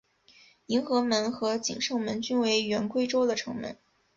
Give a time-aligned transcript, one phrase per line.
[0.65, 3.77] 迎和门和景圣门均为原归州的城门。